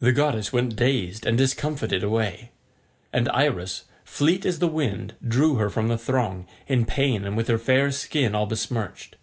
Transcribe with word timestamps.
The 0.00 0.10
goddess 0.10 0.52
went 0.52 0.74
dazed 0.74 1.24
and 1.24 1.38
discomfited 1.38 2.02
away, 2.02 2.50
and 3.12 3.28
Iris, 3.28 3.84
fleet 4.04 4.44
as 4.44 4.58
the 4.58 4.66
wind, 4.66 5.14
drew 5.24 5.54
her 5.54 5.70
from 5.70 5.86
the 5.86 5.96
throng, 5.96 6.48
in 6.66 6.84
pain 6.84 7.24
and 7.24 7.36
with 7.36 7.46
her 7.46 7.56
fair 7.58 7.92
skin 7.92 8.34
all 8.34 8.46
besmirched. 8.46 9.14